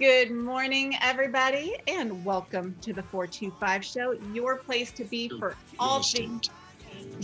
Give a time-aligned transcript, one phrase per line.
[0.00, 6.02] Good morning, everybody, and welcome to the 425 Show, your place to be for all
[6.02, 6.48] things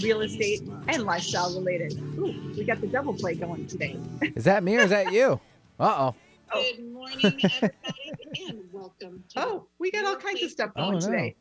[0.02, 1.94] real estate and lifestyle related.
[2.18, 3.96] Ooh, we got the double play going today.
[4.20, 5.40] Is that me or is that you?
[5.80, 6.14] Uh oh.
[6.52, 9.24] Good morning, everybody, and welcome.
[9.36, 11.32] oh, we got all kinds of stuff going oh, no.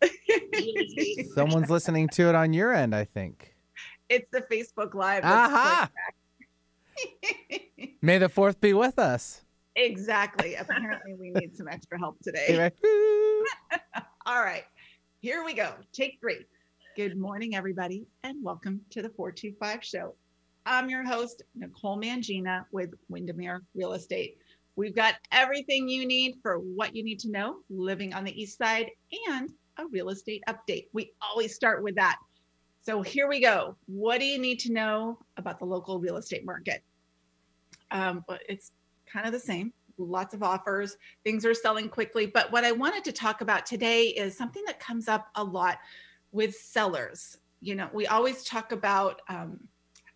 [0.00, 1.24] today.
[1.34, 3.54] Someone's listening to it on your end, I think.
[4.08, 5.24] It's the Facebook Live.
[5.24, 5.90] Aha!
[8.02, 9.42] May the fourth be with us.
[9.76, 10.54] Exactly.
[10.58, 12.70] Apparently, we need some extra help today.
[14.26, 14.64] All right,
[15.20, 15.74] here we go.
[15.92, 16.46] Take three.
[16.96, 20.14] Good morning, everybody, and welcome to the 425 show.
[20.64, 24.38] I'm your host, Nicole Mangina with Windermere Real Estate.
[24.76, 28.56] We've got everything you need for what you need to know living on the East
[28.56, 28.90] Side
[29.28, 30.86] and a real estate update.
[30.94, 32.16] We always start with that.
[32.80, 33.76] So here we go.
[33.86, 36.82] What do you need to know about the local real estate market?
[37.90, 38.72] Um, but it's
[39.10, 39.72] kind of the same.
[39.98, 42.26] Lots of offers, things are selling quickly.
[42.26, 45.78] But what I wanted to talk about today is something that comes up a lot
[46.32, 47.38] with sellers.
[47.60, 49.58] You know, we always talk about um,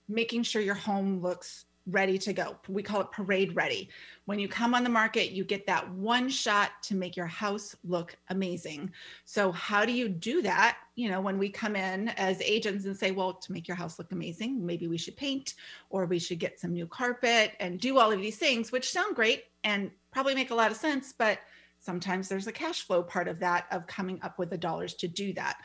[0.09, 2.57] making sure your home looks ready to go.
[2.69, 3.89] We call it parade ready.
[4.25, 7.75] When you come on the market, you get that one shot to make your house
[7.85, 8.93] look amazing.
[9.25, 10.79] So, how do you do that?
[10.95, 13.99] You know, when we come in as agents and say, well, to make your house
[13.99, 15.55] look amazing, maybe we should paint
[15.89, 19.17] or we should get some new carpet and do all of these things, which sound
[19.17, 21.13] great and probably make a lot of sense.
[21.17, 21.39] But
[21.81, 25.09] sometimes there's a cash flow part of that, of coming up with the dollars to
[25.09, 25.59] do that.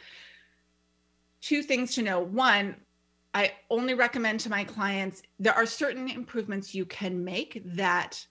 [1.42, 2.20] Two things to know.
[2.22, 2.76] One,
[3.36, 8.26] I only recommend to my clients there are certain improvements you can make that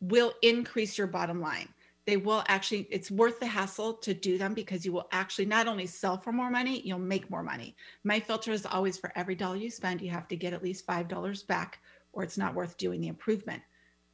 [0.00, 1.68] will increase your bottom line.
[2.06, 5.68] They will actually, it's worth the hassle to do them because you will actually not
[5.68, 7.76] only sell for more money, you'll make more money.
[8.04, 10.86] My filter is always for every dollar you spend, you have to get at least
[10.86, 11.80] $5 back,
[12.14, 13.62] or it's not worth doing the improvement.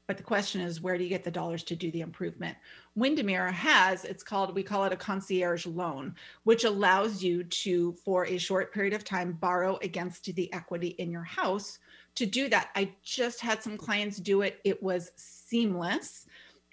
[0.06, 2.58] But the question is, where do you get the dollars to do the improvement?
[2.94, 8.26] Windermere has, it's called, we call it a concierge loan, which allows you to, for
[8.26, 11.78] a short period of time, borrow against the equity in your house.
[12.16, 14.60] To do that, I just had some clients do it.
[14.64, 16.26] It was seamless.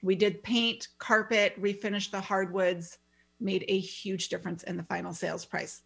[0.04, 2.98] We did paint, carpet, refinish the hardwoods,
[3.40, 5.84] made a huge difference in the final sales price.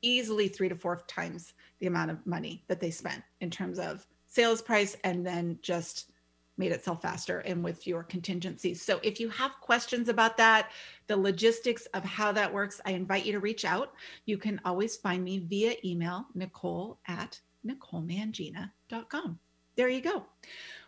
[0.00, 4.06] Easily three to four times the amount of money that they spent in terms of
[4.26, 6.12] sales price and then just
[6.56, 8.82] made it sell faster and with fewer contingencies.
[8.82, 10.70] So if you have questions about that,
[11.06, 13.92] the logistics of how that works, I invite you to reach out.
[14.26, 19.38] You can always find me via email, nicole at nicolemangina.com.
[19.76, 20.26] There you go.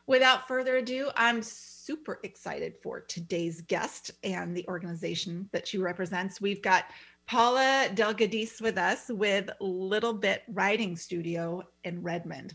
[0.07, 6.41] Without further ado, I'm super excited for today's guest and the organization that she represents.
[6.41, 6.85] We've got
[7.27, 12.55] Paula Del Giudice with us with Little Bit Riding Studio in Redmond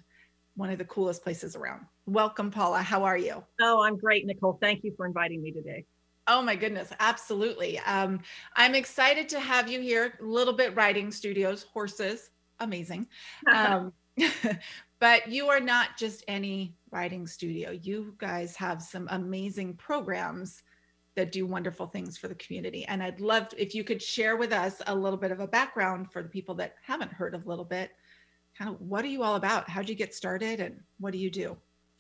[0.56, 1.86] one of the coolest places around.
[2.06, 2.82] Welcome, Paula.
[2.82, 3.44] How are you?
[3.60, 4.58] Oh, I'm great, Nicole.
[4.62, 5.86] Thank you for inviting me today.
[6.28, 7.80] Oh my goodness, absolutely.
[7.80, 8.20] Um,
[8.56, 10.14] I'm excited to have you here.
[10.22, 12.30] Little Bit Riding Studios, horses,
[12.60, 13.08] amazing.
[13.54, 13.94] Um,
[15.00, 17.72] but you are not just any riding studio.
[17.72, 20.64] You guys have some amazing programs
[21.16, 22.86] that do wonderful things for the community.
[22.86, 25.48] And I'd love to, if you could share with us a little bit of a
[25.48, 27.92] background for the people that haven't heard of Little Bit
[28.58, 29.70] kind of what are you all about?
[29.70, 31.58] How'd you get started and what do you do?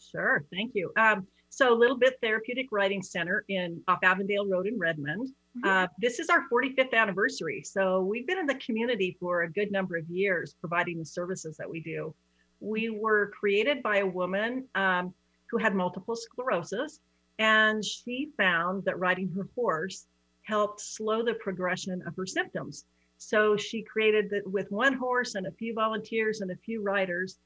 [0.09, 0.91] Sure, thank you.
[0.97, 5.27] Um, so Little Bit Therapeutic Riding Center in off Avondale Road in Redmond.
[5.57, 5.67] Mm-hmm.
[5.67, 7.61] Uh, this is our 45th anniversary.
[7.63, 11.57] So we've been in the community for a good number of years providing the services
[11.57, 12.15] that we do.
[12.61, 15.13] We were created by a woman um,
[15.49, 17.01] who had multiple sclerosis,
[17.37, 20.05] and she found that riding her horse
[20.43, 22.85] helped slow the progression of her symptoms.
[23.17, 27.37] So she created that with one horse and a few volunteers and a few riders.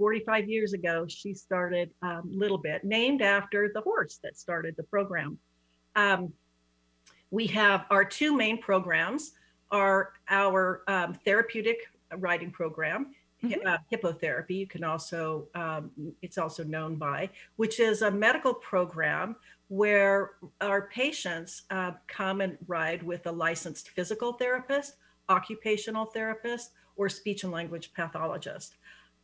[0.00, 4.82] 45 years ago, she started um, Little Bit, named after the horse that started the
[4.84, 5.36] program.
[5.94, 6.32] Um,
[7.30, 9.32] we have our two main programs
[9.70, 11.76] are our um, therapeutic
[12.16, 13.66] riding program, mm-hmm.
[13.66, 14.56] uh, hippotherapy.
[14.56, 15.90] You can also, um,
[16.22, 19.36] it's also known by, which is a medical program
[19.68, 20.30] where
[20.62, 24.94] our patients uh, come and ride with a licensed physical therapist
[25.30, 28.74] occupational therapist, or speech and language pathologist.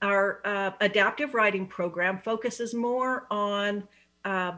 [0.02, 3.84] Our uh, adaptive riding program focuses more on
[4.24, 4.52] uh,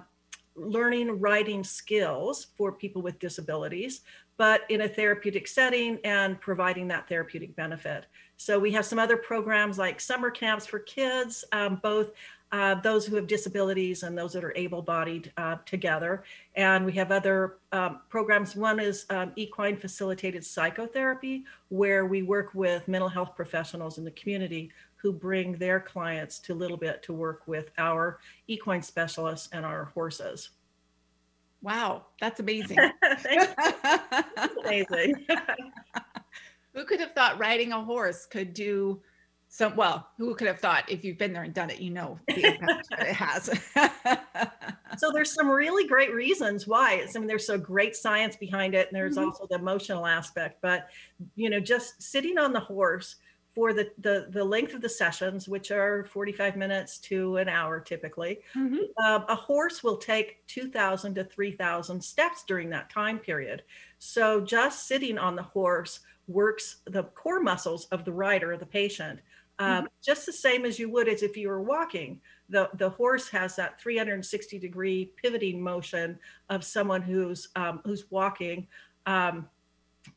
[0.56, 4.00] learning riding skills for people with disabilities,
[4.36, 8.06] but in a therapeutic setting and providing that therapeutic benefit.
[8.36, 12.10] So we have some other programs like summer camps for kids, um, both
[12.50, 16.24] uh, those who have disabilities and those that are able-bodied uh, together.
[16.56, 18.56] And we have other um, programs.
[18.56, 24.12] One is um, equine facilitated psychotherapy, where we work with mental health professionals in the
[24.12, 24.70] community
[25.00, 29.86] who bring their clients to Little Bit to work with our equine specialists and our
[29.86, 30.50] horses.
[31.62, 32.78] Wow, that's amazing.
[33.02, 35.26] that's amazing.
[36.74, 39.02] who could have thought riding a horse could do
[39.48, 42.20] some well who could have thought if you've been there and done it you know
[42.28, 43.46] the impact that it has
[44.98, 48.74] so there's some really great reasons why it's i mean there's so great science behind
[48.74, 49.24] it and there's Mhm.
[49.26, 50.90] also the emotional aspect but
[51.34, 53.16] you know just sitting on the horse
[53.58, 57.80] for the, the the length of the sessions which are 45 minutes to an hour
[57.80, 58.84] typically Mhm.
[59.04, 63.64] um, a horse will take 2000 to 3000 steps during that time period.
[63.98, 69.20] So just sitting on the horse works the core muscles of the rider the patient.
[69.60, 72.20] Um, just the same as you would as if you were walking.
[72.48, 78.68] The the horse has that 360 degree pivoting motion of someone who's um, who's walking.
[79.06, 79.48] Um,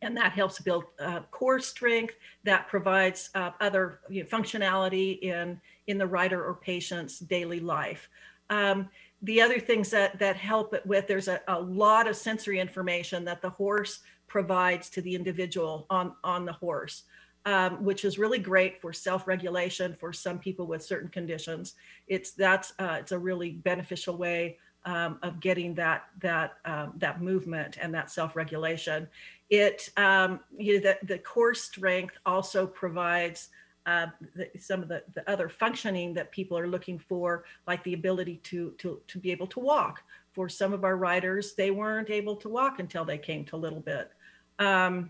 [0.01, 5.59] and that helps build uh, core strength that provides uh, other you know, functionality in
[5.87, 8.09] in the rider or patient's daily life.
[8.49, 8.89] Um,
[9.21, 13.25] the other things that that help it with there's a, a lot of sensory information
[13.25, 17.03] that the horse provides to the individual on on the horse
[17.45, 21.73] um, which is really great for self-regulation for some people with certain conditions.
[22.07, 27.21] It's that's uh, it's a really beneficial way um, of getting that that um, that
[27.21, 29.07] movement and that self-regulation.
[29.49, 33.49] It um, you know the, the core strength also provides
[33.85, 37.93] uh, the, some of the, the other functioning that people are looking for like the
[37.93, 40.03] ability to to to be able to walk.
[40.33, 43.81] For some of our riders they weren't able to walk until they came to little
[43.81, 44.11] bit.
[44.59, 45.09] Um,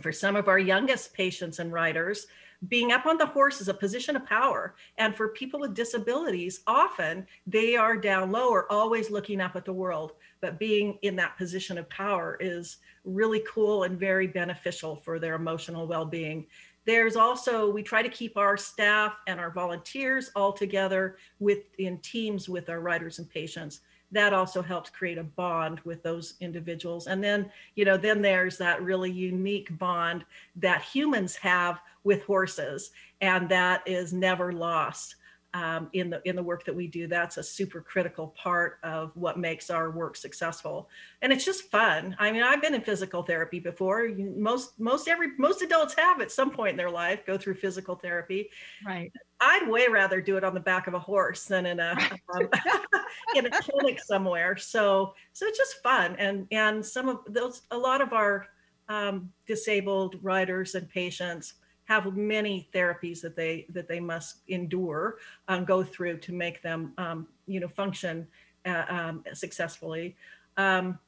[0.00, 2.26] for some of our youngest patients and riders
[2.68, 4.74] being up on the horse is a position of power.
[4.98, 9.64] And for people with disabilities often they are down low or always looking up at
[9.64, 10.12] the world.
[10.40, 15.34] But being in that position of power is really cool and very beneficial for their
[15.34, 16.46] emotional well-being.
[16.86, 21.98] There's also we try to keep our staff and our volunteers all together with in
[21.98, 23.80] teams with our riders and patients
[24.12, 27.06] that also helps create a bond with those individuals.
[27.06, 30.24] And then you know then there's that really unique bond
[30.56, 35.16] that humans have with horses and that is never lost
[35.56, 39.10] um, in the in the work that we do that's a super critical part of
[39.14, 40.90] what makes our work successful.
[41.22, 42.14] And it's just fun.
[42.18, 44.04] I mean i've been in physical therapy before.
[44.04, 47.54] You- most most every most adults have at some point in their life go through
[47.54, 48.50] physical therapy.
[48.86, 49.10] Right.
[49.40, 51.96] I'd way rather do it on the back of a horse than in a
[52.34, 52.48] um,
[53.34, 54.58] in a clinic somewhere.
[54.58, 58.46] So so it's just fun, and and some of those a lot of our
[58.88, 61.54] um, disabled riders and patients
[61.86, 65.16] have many therapies that they that they must endure
[65.48, 68.26] um, go through to make them um, you know function
[68.66, 70.16] uh, um, successfully.
[70.56, 70.98] Um,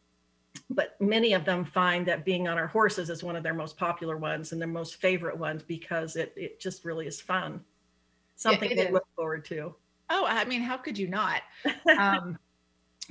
[0.70, 3.76] but many of them find that being on our horses is one of their most
[3.76, 7.62] popular ones and their most favorite ones because it, it just really is fun
[8.38, 8.92] something it they is.
[8.92, 9.74] look forward to.
[10.10, 11.42] Oh, I mean, how could you not?
[11.98, 12.38] Um,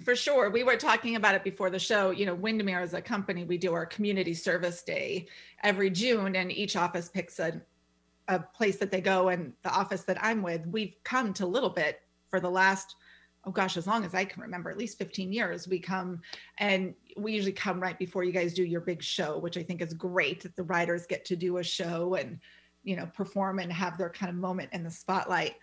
[0.04, 0.50] for sure.
[0.50, 2.12] We were talking about it before the show.
[2.12, 5.28] You know, Windermere as a company, we do our community service day
[5.64, 7.62] every June, and each office picks a,
[8.28, 9.30] a place that they go.
[9.30, 12.96] And the office that I'm with, we've come to Little Bit for the last,
[13.46, 15.68] oh gosh, as long as I can remember, at least 15 years.
[15.68, 16.22] We come
[16.60, 19.82] and we usually come right before you guys do your big show, which I think
[19.82, 20.44] is great.
[20.44, 22.40] that The riders get to do a show and,
[22.84, 25.56] you know, perform and have their kind of moment in the spotlight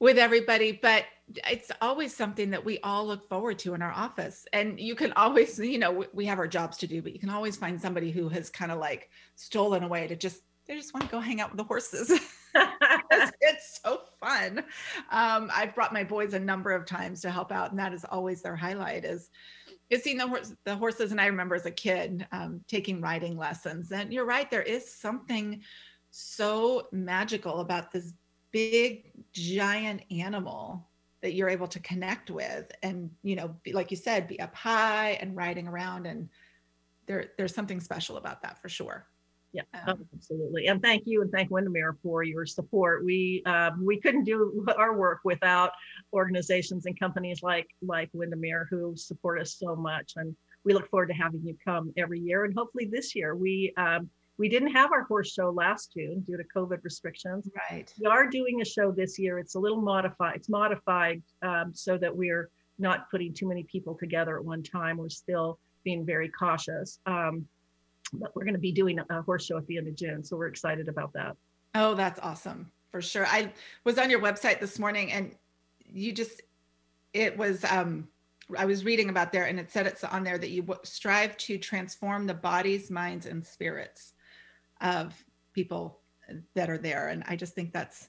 [0.00, 1.04] with everybody but
[1.50, 4.46] it's always something that we all look forward to in our office.
[4.52, 7.30] And you can always you know we- have our jobs to do but you can
[7.30, 11.06] always find somebody who has kind of like stolen away to just they just want
[11.06, 12.12] to go hang out with the horses.
[13.10, 14.64] It's, it's so fun.
[15.10, 18.04] Um, i've brought my boys a number of times to help out and that is
[18.04, 19.30] always their highlight is
[19.90, 21.12] is seeing the, horse, the horses.
[21.12, 24.92] And i remember as a kid um, taking riding lessons and you're right there is
[24.92, 25.62] something
[26.10, 28.12] so magical about this
[28.52, 30.88] big giant animal
[31.22, 34.54] that you're able to connect with and you know be, like you said be up
[34.54, 36.28] high and riding around and
[37.06, 39.06] there there's something special about that for sure
[39.52, 40.66] Yeah, Um, absolutely.
[40.66, 43.04] And thank you and thank Windermere for your support.
[43.04, 45.72] We um, we couldn't do our work without
[46.12, 50.12] organizations and companies like like Windermere who support us so much.
[50.16, 52.44] And we look forward to having you come every year.
[52.44, 56.36] And hopefully this year we um, we didn't have our horse show last June due
[56.36, 57.48] to COVID restrictions.
[57.70, 59.38] right We are doing a show this year.
[59.38, 60.36] It's a little modified.
[60.36, 64.96] It's modified um, so that we're not putting too many people together at one time.
[64.96, 67.00] We're still being very cautious.
[67.06, 67.46] Um,
[68.12, 70.36] but we're going to be doing a horse show at the end of June, so
[70.36, 71.36] we're excited about that.
[71.74, 73.52] oh that's awesome for sure i
[73.84, 75.34] was on your website this morning and
[75.92, 76.40] you just
[77.12, 78.08] it was um
[78.56, 81.36] i was reading about there and it said it's on there that you w- strive
[81.36, 84.14] to transform the bodies minds and spirits
[84.80, 85.14] of
[85.52, 86.00] people
[86.54, 88.08] that are there and i just think that's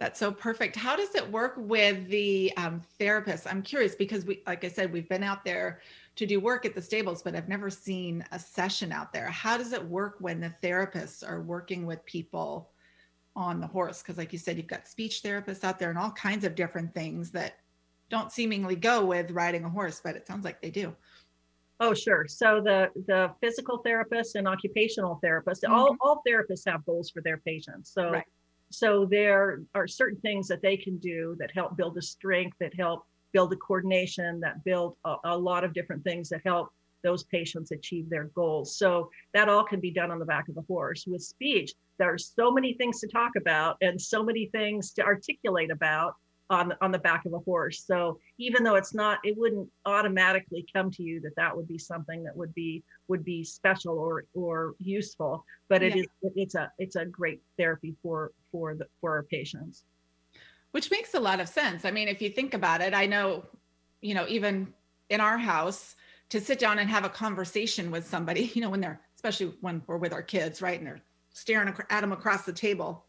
[0.00, 0.76] That's so perfect.
[0.76, 3.46] How does it work with the um, therapists?
[3.46, 5.82] I'm curious because we, like I said, we've been out there
[6.16, 9.28] to do work at the stables, but I've never seen a session out there.
[9.28, 12.70] How does it work when the therapists are working with people
[13.36, 14.00] on the horse?
[14.00, 16.94] Because, like you said, you've got speech therapists out there and all kinds of different
[16.94, 17.58] things that
[18.08, 20.96] don't seemingly go with riding a horse, but it sounds like they do.
[21.80, 22.26] Oh, sure.
[22.28, 25.72] So the the physical therapists and occupational therapists, mm-hmm.
[25.72, 27.90] all all therapists have goals for their patients.
[27.92, 28.24] So right
[28.70, 32.72] so there are certain things that they can do that help build the strength that
[32.74, 36.68] help build the coordination that build a, a, lot of different things that help
[37.02, 40.54] those patients achieve their goals so that all can be done on the back of
[40.54, 44.46] the horse with speech there are so many things to talk about and so many
[44.52, 46.14] things to articulate about
[46.50, 47.84] on on the back of a horse.
[47.86, 51.78] So even though it's not, it wouldn't automatically come to you that that would be
[51.78, 55.44] something that would be would be special or or useful.
[55.68, 56.02] But it yeah.
[56.02, 59.84] is it's a it's a great therapy for for the for our patients.
[60.72, 61.84] Which makes a lot of sense.
[61.84, 63.44] I mean, if you think about it, I know,
[64.02, 64.72] you know, even
[65.08, 65.96] in our house,
[66.28, 69.82] to sit down and have a conversation with somebody, you know, when they're especially when
[69.86, 71.02] we're with our kids, right, and they're
[71.32, 73.04] staring at them across the table,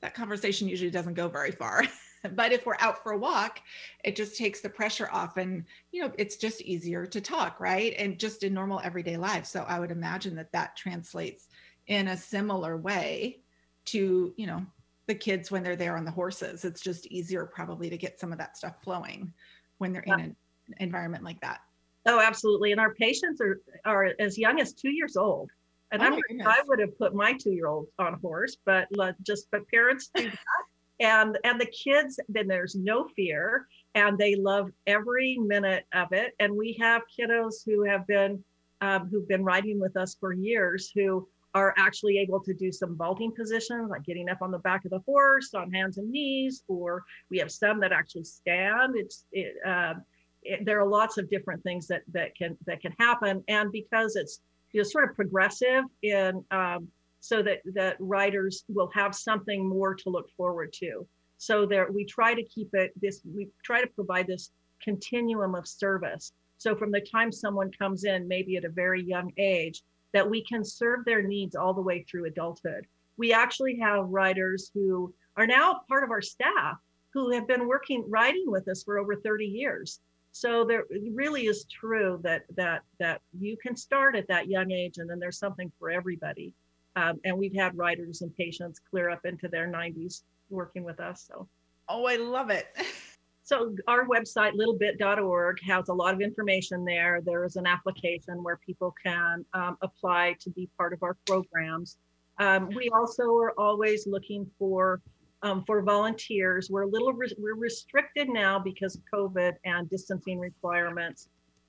[0.00, 1.84] that conversation usually doesn't go very far.
[2.34, 3.60] but if we're out for a walk
[4.04, 7.94] it just takes the pressure off and you know it's just easier to talk right?
[7.98, 9.46] And just in normal everyday life.
[9.46, 11.48] So i would imagine that that translates
[11.86, 13.40] in a similar way
[13.86, 14.64] to you know
[15.06, 16.64] the kids when they're there on the horses.
[16.64, 19.32] It's just easier probably to get some of that stuff flowing
[19.78, 20.14] when they're yeah.
[20.14, 20.36] in an
[20.78, 21.60] environment like that.
[22.06, 22.72] Oh absolutely.
[22.72, 25.50] And our patients are are as young as two years old.
[25.92, 28.86] And oh I would have put my two year old on a horse, but
[29.22, 30.59] just but parents do that
[31.00, 36.34] and and the kids then there's no fear and they love every minute of it.
[36.38, 38.42] And we have kiddos who have been
[38.80, 42.96] um, who've been riding with us for years who are actually able to do some
[42.96, 46.62] vaulting positions like getting up on the back of the horse on hands and knees
[46.68, 48.94] or we have some that actually stand.
[48.96, 49.94] It's it, uh,
[50.42, 53.42] it, there are lots of different things that that can that can happen.
[53.48, 54.40] And because it's
[54.72, 56.88] you know sort of progressive in um,
[57.20, 61.06] so that that riders will have something more to look forward to.
[61.36, 64.50] So there we try to keep it this we try to provide this
[64.82, 66.32] continuum of service.
[66.58, 70.42] So from the time someone comes in maybe at a very young age that we
[70.44, 72.86] can serve their needs all the way through adulthood.
[73.16, 76.78] We actually have riders who are now part of our staff
[77.12, 80.00] who have been working riding with us for over 30 years.
[80.32, 84.98] So there really is true that that that you can start at that young age
[84.98, 86.54] and then there's something for everybody
[87.00, 91.24] um, and we've had riders and patients clear up into their 90s working with us.
[91.26, 91.48] So,
[91.88, 92.66] oh, I love it.
[93.42, 97.20] so, our website, littlebit.org, has a lot of information there.
[97.24, 101.96] There is an application where people can um, apply to be part of our programs.
[102.38, 105.00] Um, we also are always looking for
[105.42, 106.68] um, for volunteers.
[106.70, 111.28] We're a little re- we're restricted now because of COVID and distancing requirements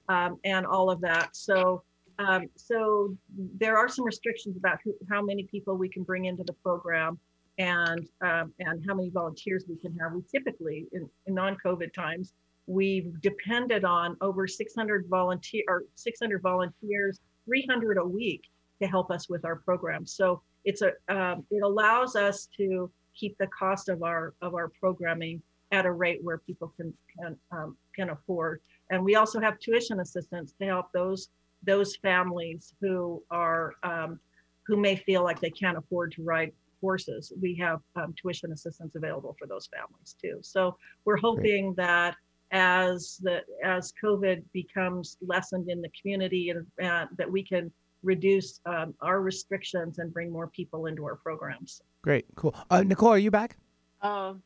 [0.09, 1.35] um, and all of that.
[1.38, 1.83] So
[2.27, 6.43] um, so there are some restrictions about who, how many people we can bring into
[6.43, 7.19] the program
[7.57, 10.13] and um, and how many volunteers we can have.
[10.13, 12.33] We typically in, in non-COVID times
[12.67, 18.43] we've depended on over 600 volunteer or 600 volunteers, 300 a week
[18.81, 20.05] to help us with our program.
[20.05, 24.69] So it's a um, it allows us to keep the cost of our of our
[24.69, 28.61] programming at a rate where people can can um, can afford.
[28.89, 31.29] And we also have tuition assistance to help those
[31.63, 34.20] those families who are um,
[34.68, 36.51] who may feel like they can't afford to ride
[36.82, 37.32] horses.
[37.41, 40.39] We have um, tuition assistance available for those families too.
[40.41, 42.15] So we're hoping that
[42.51, 47.72] as the as COVID becomes lessened in the community and uh, that we can
[48.03, 51.82] reduce um, our restrictions and bring more people into our programs.
[52.01, 52.56] Great, cool.
[52.70, 53.58] Uh, Nicole, are you back?
[54.01, 54.38] Oh,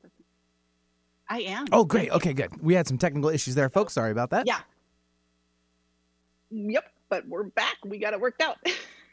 [1.29, 1.65] I am.
[1.71, 2.11] Oh, great.
[2.11, 2.61] Okay, good.
[2.61, 3.93] We had some technical issues there, folks.
[3.93, 4.45] Sorry about that.
[4.45, 4.59] Yeah.
[6.51, 7.77] Yep but we're back.
[7.85, 8.57] We got it worked out.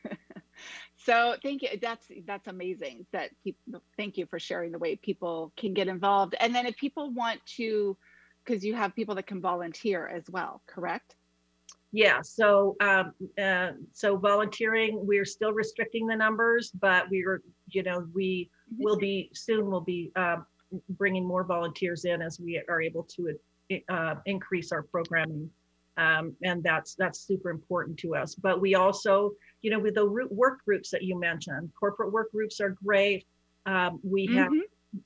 [0.97, 1.69] so thank you.
[1.81, 3.07] That's that's amazing.
[3.13, 6.35] That people, thank you for sharing the way people can get involved.
[6.41, 7.97] And then if people want to,
[8.45, 11.15] because you have people that can volunteer as well, correct?
[11.93, 12.23] Yeah.
[12.23, 18.05] So um, uh, so volunteering, we're still restricting the numbers, but we are, you know,
[18.13, 18.83] we mm-hmm.
[18.83, 19.71] will be soon.
[19.71, 20.39] We'll be uh,
[20.89, 23.39] bringing more volunteers in as we are able to
[23.89, 25.49] uh, increase our programming
[25.97, 28.35] um, and that's that's super important to us.
[28.35, 29.33] But we also
[29.63, 33.27] you know with the work groups that you mentioned corporate work groups are great.
[33.67, 34.39] Um, we mm-hmm.
[34.39, 34.53] have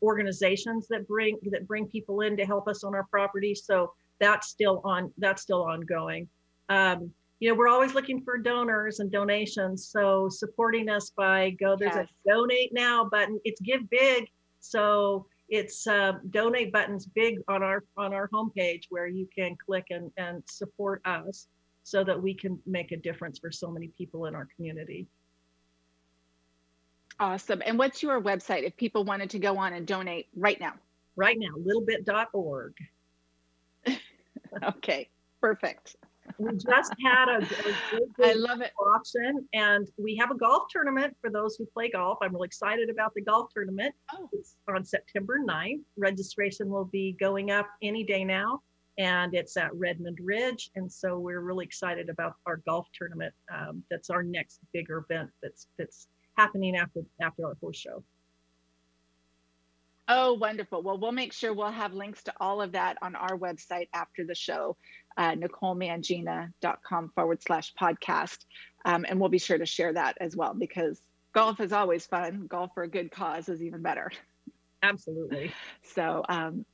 [0.02, 3.54] organizations that bring that bring people in to help us on our property.
[3.54, 6.28] So that's still on that's still ongoing.
[6.68, 9.88] Um, you know we're always looking for donors and donations.
[9.88, 12.06] So supporting us by go there's yes.
[12.06, 13.40] a donate now button.
[13.44, 14.28] It's give big.
[14.60, 19.86] So it's uh, donate buttons big on our on our homepage where you can click
[19.90, 21.46] and, and support us
[21.82, 25.06] so that we can make a difference for so many people in our community.
[27.18, 27.62] Awesome.
[27.64, 30.74] And what's your website if people wanted to go on and donate right now?
[31.14, 32.74] Right now, littlebit.org.
[34.64, 35.08] okay,
[35.40, 35.96] perfect.
[36.38, 41.16] We just had a, a I love it auction, and we have a golf tournament
[41.20, 42.18] for those who play golf.
[42.20, 43.94] I'm really excited about the golf tournament.
[44.12, 44.28] Oh.
[44.32, 45.80] It's on September 9th.
[45.96, 48.62] Registration will be going up any day now,
[48.98, 50.70] and it's at Redmond Ridge.
[50.76, 53.34] And so we're really excited about our golf tournament.
[53.52, 58.02] Um, that's our next bigger event that's that's happening after after our horse show.
[60.08, 60.82] Oh, wonderful.
[60.82, 64.24] Well, we'll make sure we'll have links to all of that on our website after
[64.24, 64.76] the show,
[65.16, 68.38] uh, NicoleMangina.com forward slash podcast.
[68.84, 71.00] Um, and we'll be sure to share that as well because
[71.34, 72.46] golf is always fun.
[72.48, 74.10] Golf for a good cause is even better.
[74.82, 75.52] Absolutely.
[75.94, 76.66] So um,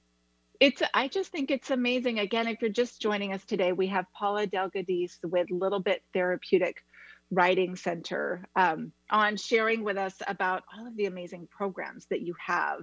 [0.58, 2.18] it's, I just think it's amazing.
[2.18, 6.02] Again, if you're just joining us today, we have Paula Del Giudice with Little Bit
[6.12, 6.82] Therapeutic
[7.30, 12.34] Riding Center um, on sharing with us about all of the amazing programs that you
[12.44, 12.80] have.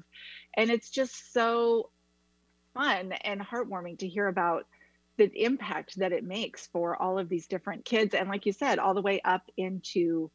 [0.56, 1.90] And it's just so
[2.74, 4.66] fun and heartwarming to hear about
[5.20, 8.16] the impact that it makes for all of these different kids.
[8.16, 10.32] And like you said, all the way up into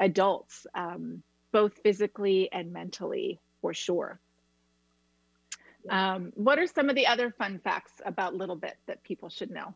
[0.00, 4.20] adults, um, both physically and mentally, for sure.
[5.90, 9.50] Um, what are some of the other fun facts about Little Bit that people should
[9.50, 9.74] know?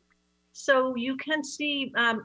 [0.53, 2.25] So you can see um,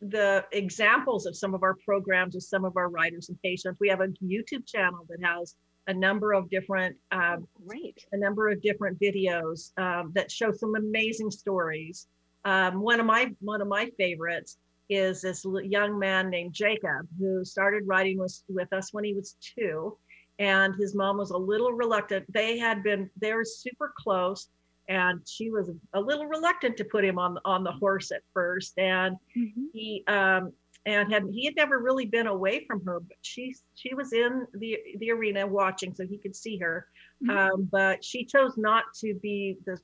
[0.00, 3.78] the examples of some of our programs with some of our riders and patients.
[3.80, 5.54] We have a YouTube channel that has
[5.88, 10.76] a number of different um, great a number of different videos um, that show some
[10.76, 12.06] amazing stories.
[12.44, 14.58] Um, one of my one of my favorites
[14.90, 19.36] is this young man named Jacob who started riding with with us when he was
[19.40, 19.96] two,
[20.38, 22.30] and his mom was a little reluctant.
[22.32, 24.48] They had been they were super close
[24.88, 28.78] and she was a little reluctant to put him on on the horse at first
[28.78, 29.64] and mm-hmm.
[29.72, 30.52] he um
[30.88, 34.46] and had he had never really been away from her but she she was in
[34.54, 36.86] the the arena watching so he could see her
[37.22, 37.36] mm-hmm.
[37.36, 39.78] um, but she chose not to be the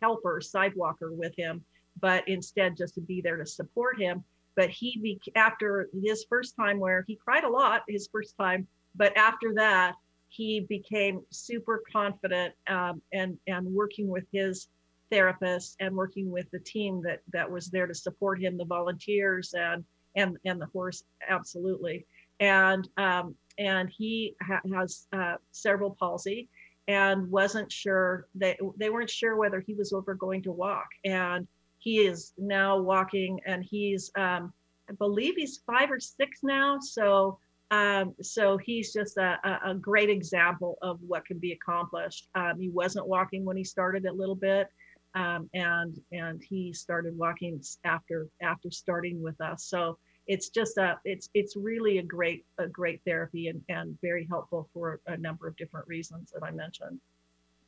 [0.00, 1.62] helper sidewalker with him
[2.00, 4.22] but instead just to be there to support him
[4.56, 8.66] but he be after his first time where he cried a lot his first time
[8.94, 9.94] but after that
[10.28, 14.68] he became super confident um, and and working with his
[15.10, 19.54] therapist and working with the team that that was there to support him, the volunteers
[19.56, 19.84] and
[20.16, 22.06] and and the horse absolutely,
[22.40, 26.48] and um, and he ha- has uh, cerebral palsy
[26.88, 31.46] and wasn't sure they they weren't sure whether he was ever going to walk and
[31.78, 34.52] he is now walking and he's um,
[34.88, 37.38] I believe he's five or six now so
[37.70, 42.28] um, so he's just a, a, great example of what can be accomplished.
[42.34, 44.68] Um, he wasn't walking when he started a little bit,
[45.14, 49.64] um, and and he started walking after after starting with us.
[49.64, 54.26] So it's just a it's it's really a great a great therapy and and very
[54.28, 57.00] helpful for a number of different reasons that I mentioned.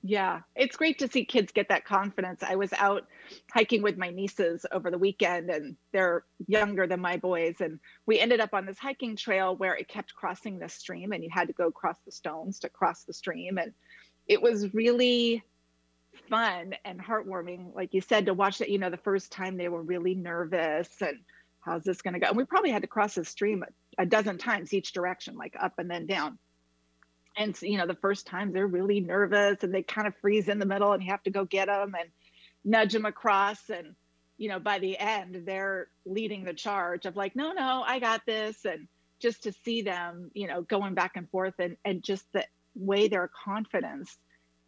[0.02, 2.42] Yeah, it's great to see kids get that confidence.
[2.42, 3.06] I was out
[3.52, 7.56] hiking with my nieces over the weekend, and they're younger than my boys.
[7.60, 11.24] And we ended up on this hiking trail where it kept crossing the stream, and
[11.24, 13.58] you had to go across the stones to cross the stream.
[13.58, 13.72] And
[14.28, 15.42] it was really
[16.28, 18.70] fun and heartwarming, like you said, to watch that.
[18.70, 21.18] You know, the first time they were really nervous and
[21.66, 22.28] how's this going to go?
[22.28, 23.64] And we probably had to cross the stream
[23.98, 26.38] a dozen times each direction, like up and then down.
[27.36, 30.58] And you know the first time they're really nervous and they kind of freeze in
[30.58, 32.08] the middle and you have to go get them and
[32.64, 33.68] nudge them across.
[33.68, 33.94] And
[34.38, 38.24] you know by the end they're leading the charge of like no no i got
[38.24, 38.64] this.
[38.64, 38.88] And
[39.20, 43.08] just to see them you know going back and forth and and just the way
[43.08, 44.16] their confidence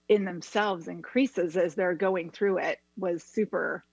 [0.08, 3.84] in themselves increases as they're going through it was super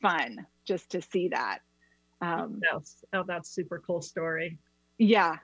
[0.00, 1.60] fun just to see that
[2.20, 4.58] um, that's, oh that's super cool story.
[4.98, 5.36] Yeah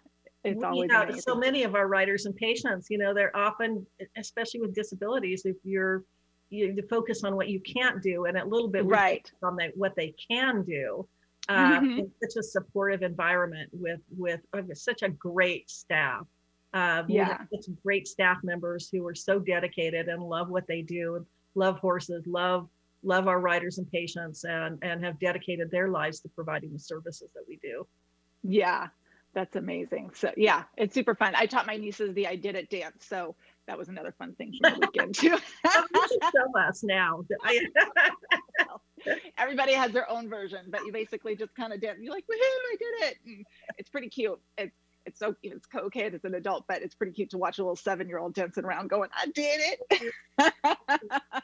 [0.47, 3.87] it's we always so many of our riders and patients you know they're often
[4.19, 6.05] especially with disabilities if you're
[6.51, 9.31] you focus on what you can't do and a little bit right.
[9.43, 11.07] on the, what they can do
[11.49, 12.01] uh, mm-hmm.
[12.23, 16.27] such a supportive environment with with uh, such a great staff.
[16.73, 17.39] Uh, yeah.
[17.53, 22.25] It's great staff members who are so dedicated and love what they do love horses
[22.27, 22.69] love
[23.05, 27.31] love our riders and patients and and have dedicated their lives to providing the services
[27.35, 27.87] that we do
[28.43, 28.89] yeah
[29.35, 30.11] that's amazing.
[30.15, 31.35] So yeah, it's super fun.
[31.37, 33.05] I taught my nieces the I did it dance.
[33.05, 33.35] So
[33.67, 35.37] that was another fun thing for the weekend too.
[35.67, 37.25] show us now.
[39.37, 41.99] Everybody has their own version, but you basically just kind of dance.
[42.01, 43.17] You're like, woohoo, I did it.
[43.27, 43.45] And
[43.77, 44.41] it's pretty cute.
[44.57, 47.63] It's it's so it's okay as an adult, but it's pretty cute to watch a
[47.63, 50.13] little seven year old dancing around going, I did it.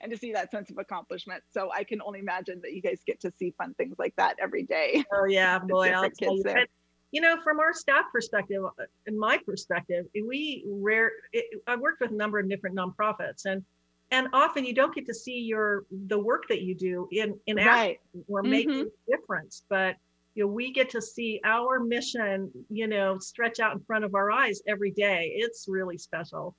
[0.00, 1.42] and to see that sense of accomplishment.
[1.50, 4.36] So I can only imagine that you guys get to see fun things like that
[4.40, 5.04] every day.
[5.12, 6.42] Oh yeah, boy, I'll tell you.
[6.42, 6.66] There.
[7.12, 8.62] You know, from our staff perspective,
[9.06, 11.12] in my perspective, we rare.
[11.32, 13.62] It, I've worked with a number of different nonprofits, and
[14.10, 17.56] and often you don't get to see your the work that you do in in
[17.56, 18.00] right.
[18.28, 18.50] or mm-hmm.
[18.50, 19.96] making a difference, but
[20.34, 24.14] you know we get to see our mission you know stretch out in front of
[24.14, 26.56] our eyes every day it's really special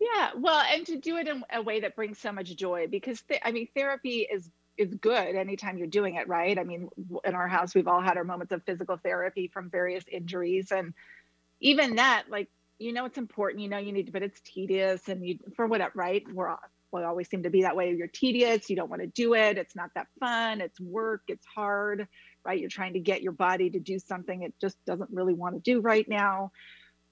[0.00, 3.20] yeah, well, and to do it in a way that brings so much joy because
[3.22, 6.56] th- I mean, therapy is is good anytime you're doing it right.
[6.56, 6.88] I mean,
[7.24, 10.94] in our house, we've all had our moments of physical therapy from various injuries, and
[11.60, 13.62] even that, like, you know, it's important.
[13.62, 16.22] You know, you need to, but it's tedious, and you for whatever, right?
[16.32, 16.60] We're all,
[16.92, 17.92] we always seem to be that way.
[17.92, 18.70] You're tedious.
[18.70, 19.58] You don't want to do it.
[19.58, 20.60] It's not that fun.
[20.60, 21.22] It's work.
[21.28, 22.06] It's hard,
[22.44, 22.58] right?
[22.58, 25.60] You're trying to get your body to do something it just doesn't really want to
[25.60, 26.52] do right now.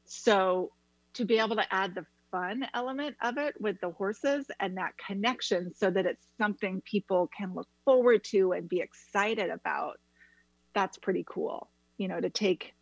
[0.05, 0.71] So
[1.15, 4.93] to be able to add the fun element of it with the horses and that
[5.07, 9.99] connection so that it's something people can look forward to and be excited about
[10.75, 11.71] that's pretty cool.
[11.99, 12.75] You know to take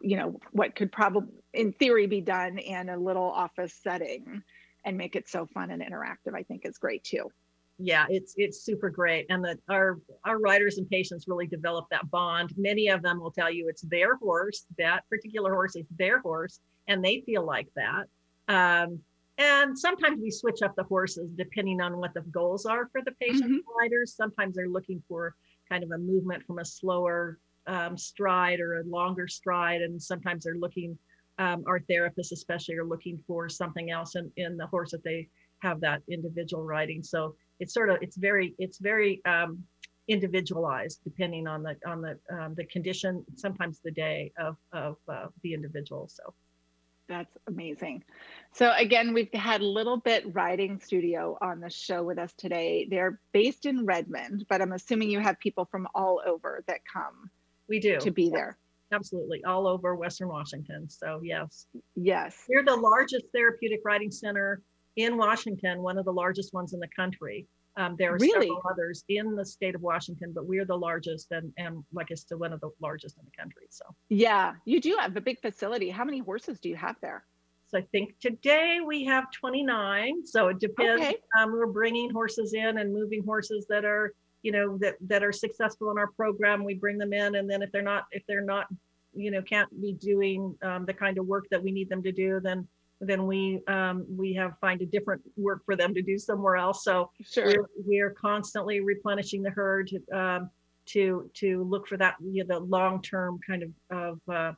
[0.00, 4.42] you know what could probably in theory be done in a little office setting
[4.84, 7.30] and make it so fun and interactive i think is great too.
[7.78, 9.26] Yeah it's it's super great.
[9.28, 12.52] And that our our riders and patients really develop that bond.
[12.56, 16.60] Many of them will tell you it's their horse that particular horse is their horse
[16.88, 18.06] and they feel like that
[18.52, 19.00] um,
[19.38, 23.12] and sometimes we switch up the horses depending on what the goals are for the
[23.12, 23.78] patient mm-hmm.
[23.80, 24.14] riders.
[24.14, 25.34] Sometimes they're looking for
[25.68, 29.80] kind of a movement from a slower um, stride or a longer stride.
[29.80, 30.98] And sometimes they're looking,
[31.38, 35.28] um, our therapists especially are looking for something else in, in the horse that they
[35.60, 37.02] have that individual riding.
[37.02, 39.64] So it's sort of, it's very, it's very um,
[40.08, 45.28] individualized depending on the, on the, um, the condition, sometimes the day of, of uh,
[45.42, 46.06] the individual.
[46.08, 46.34] So.
[47.12, 48.04] That's amazing.
[48.54, 52.86] So again, we've had a Little Bit Riding Studio on the show with us today.
[52.88, 57.30] They're based in Redmond, but I'm assuming you have people from all over that come.
[57.68, 58.56] We do to be there.
[58.94, 60.88] Absolutely, all over Western Washington.
[60.88, 64.62] So yes, yes, we're the largest therapeutic riding center
[64.96, 67.46] in Washington, one of the largest ones in the country.
[67.76, 68.48] Um, there are really?
[68.48, 72.14] several others in the state of Washington, but we're the largest and, and like I
[72.14, 73.66] said, one of the largest in the country.
[73.70, 75.88] So yeah, you do have a big facility.
[75.88, 77.24] How many horses do you have there?
[77.72, 80.26] So I think today we have 29.
[80.26, 81.02] So it depends.
[81.02, 81.16] Okay.
[81.38, 85.32] Um, we're bringing horses in and moving horses that are, you know, that that are
[85.32, 86.64] successful in our program.
[86.64, 88.66] We bring them in, and then if they're not, if they're not,
[89.14, 92.12] you know, can't be doing um, the kind of work that we need them to
[92.12, 92.68] do, then
[93.02, 96.84] then we um, we have find a different work for them to do somewhere else.
[96.84, 97.46] So sure.
[97.46, 100.50] we're, we're constantly replenishing the herd to um,
[100.84, 104.52] to, to look for that you know, the long term kind of of uh,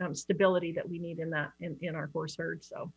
[0.00, 2.64] um, stability that we need in that in, in our horse herd.
[2.64, 2.92] So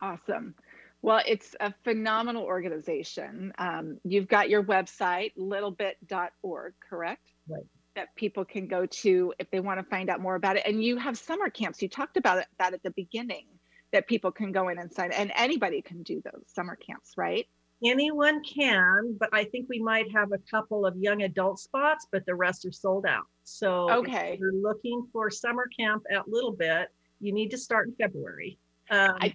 [0.00, 0.54] awesome.
[1.00, 3.52] Well, it's a phenomenal organization.
[3.58, 7.32] Um, you've got your website, littlebit.org, correct?
[7.48, 7.62] Right.
[7.94, 10.64] That people can go to if they want to find out more about it.
[10.66, 11.80] And you have summer camps.
[11.80, 13.46] You talked about that at the beginning
[13.92, 17.46] that people can go in and sign and anybody can do those summer camps right?
[17.84, 22.26] Anyone can but i think we might have a couple of young adult spots but
[22.26, 23.26] the rest are sold out.
[23.44, 24.32] So okay.
[24.34, 26.88] if you're looking for summer camp at little bit
[27.20, 28.58] you need to start in february.
[28.90, 29.34] Um, I,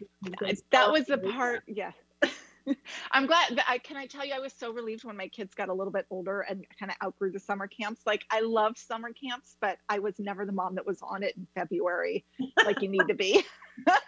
[0.71, 1.93] that was the part yes
[3.11, 5.53] I'm glad that I can I tell you I was so relieved when my kids
[5.53, 8.01] got a little bit older and kind of outgrew the summer camps.
[8.05, 11.35] Like I love summer camps, but I was never the mom that was on it
[11.35, 12.25] in February
[12.65, 13.43] like you need to be.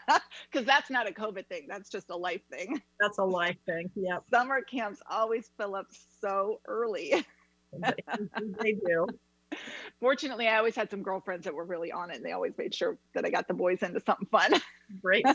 [0.53, 1.65] Cuz that's not a COVID thing.
[1.67, 2.81] That's just a life thing.
[2.99, 3.89] That's a life thing.
[3.95, 4.19] Yeah.
[4.29, 5.87] Summer camps always fill up
[6.21, 7.25] so early.
[8.61, 9.07] they do.
[9.99, 12.73] Fortunately, I always had some girlfriends that were really on it and they always made
[12.75, 14.53] sure that I got the boys into something fun.
[15.01, 15.25] Great.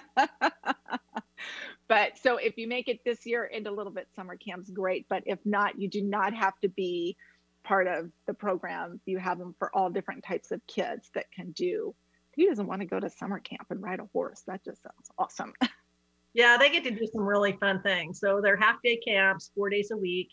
[1.90, 5.06] But so if you make it this year into a Little Bit summer camps, great.
[5.08, 7.16] But if not, you do not have to be
[7.64, 9.00] part of the program.
[9.06, 11.92] You have them for all different types of kids that can do.
[12.36, 14.44] Who doesn't want to go to summer camp and ride a horse?
[14.46, 15.52] That just sounds awesome.
[16.32, 18.20] yeah, they get to do some really fun things.
[18.20, 20.28] So they're half day camps, four days a week.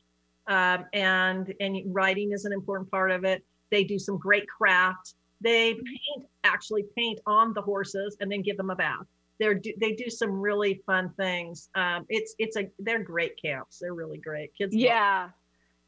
[0.45, 3.43] Um, and and riding is an important part of it.
[3.71, 5.15] They do some great craft.
[5.41, 9.07] They paint, actually paint on the horses and then give them a bath
[9.39, 11.69] they're they do some really fun things.
[11.75, 13.79] Um, it's it's a they're great camps.
[13.79, 14.51] They're really great.
[14.57, 14.75] Kids.
[14.75, 15.29] Yeah,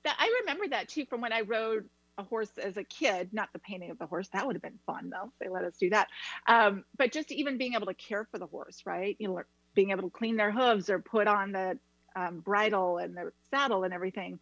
[0.03, 3.29] that I remember that too from when I rode a horse as a kid.
[3.33, 4.29] Not the painting of the horse.
[4.33, 5.31] That would have been fun though.
[5.39, 6.07] They let us do that.
[6.47, 9.15] Um, but just even being able to care for the horse, right?
[9.19, 9.41] You know,
[9.73, 11.79] being able to clean their hooves or put on the
[12.15, 14.39] um, bridle and the saddle and everything.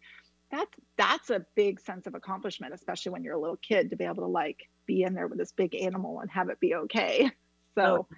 [0.50, 4.04] that's that's a big sense of accomplishment, especially when you're a little kid to be
[4.04, 7.30] able to like be in there with this big animal and have it be okay.
[7.74, 8.16] So oh,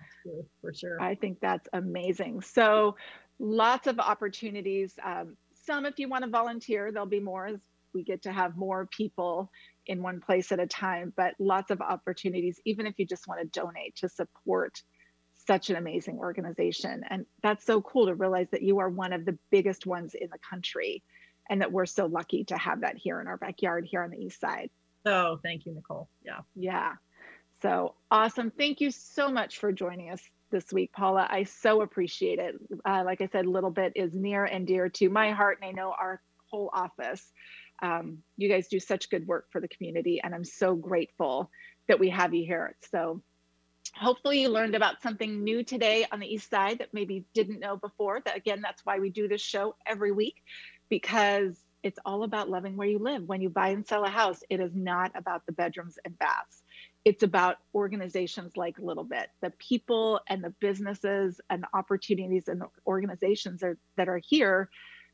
[0.60, 1.00] for sure.
[1.00, 2.42] I think that's amazing.
[2.42, 2.96] So
[3.38, 4.94] lots of opportunities.
[5.04, 7.60] Um, some if you want to volunteer, there'll be more as
[7.92, 9.50] we get to have more people
[9.86, 13.40] in one place at a time, but lots of opportunities, even if you just want
[13.40, 14.82] to donate to support
[15.46, 17.02] such an amazing organization.
[17.08, 20.28] And that's so cool to realize that you are one of the biggest ones in
[20.30, 21.02] the country
[21.48, 24.18] and that we're so lucky to have that here in our backyard here on the
[24.18, 24.70] east side.
[25.06, 26.08] Oh, thank you, Nicole.
[26.22, 26.40] Yeah.
[26.54, 26.92] Yeah.
[27.62, 28.50] So awesome.
[28.50, 31.26] Thank you so much for joining us this week, Paula.
[31.28, 32.56] I so appreciate it.
[32.84, 35.68] Uh, like I said, a little bit is near and dear to my heart, and
[35.68, 36.20] I know our
[36.50, 37.30] whole office.
[37.82, 41.50] Um, you guys do such good work for the community, and I'm so grateful
[41.88, 42.76] that we have you here.
[42.90, 43.22] So
[43.94, 47.76] hopefully you learned about something new today on the east side that maybe didn't know
[47.76, 50.36] before that again that's why we do this show every week
[50.88, 54.42] because it's all about loving where you live when you buy and sell a house
[54.48, 56.59] it is not about the bedrooms and baths
[57.04, 62.60] it's about organizations like little bit the people and the businesses and the opportunities and
[62.60, 64.68] the organizations are, that are here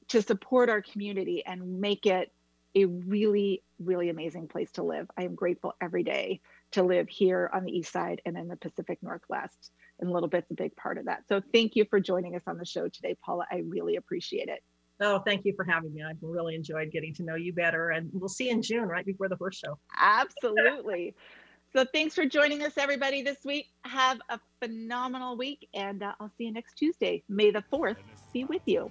[0.09, 2.33] to support our community and make it
[2.75, 6.41] a really really amazing place to live i am grateful every day
[6.73, 9.73] to live here on the east side and in the Pacific Northwest.
[10.01, 11.27] And Little Bit's a big part of that.
[11.29, 13.47] So thank you for joining us on the show today, Paula.
[13.51, 14.63] I really appreciate it.
[15.01, 16.03] Oh, thank you for having me.
[16.03, 17.91] I've really enjoyed getting to know you better.
[17.91, 19.79] And we'll see you in June, right before the horse show.
[19.99, 21.15] Absolutely.
[21.75, 23.67] so thanks for joining us, everybody, this week.
[23.85, 27.23] Have a phenomenal week, and uh, I'll see you next Tuesday.
[27.29, 27.97] May the 4th
[28.33, 28.91] be with you.